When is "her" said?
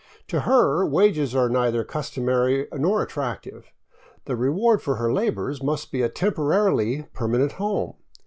0.39-0.83, 4.95-5.13